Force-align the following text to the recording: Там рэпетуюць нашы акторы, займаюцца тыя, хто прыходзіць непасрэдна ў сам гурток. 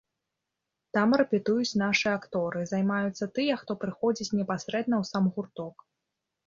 Там 0.97 1.13
рэпетуюць 1.21 1.77
нашы 1.83 2.07
акторы, 2.17 2.65
займаюцца 2.73 3.31
тыя, 3.37 3.53
хто 3.63 3.71
прыходзіць 3.85 4.35
непасрэдна 4.43 4.95
ў 5.01 5.05
сам 5.13 5.35
гурток. 5.39 5.75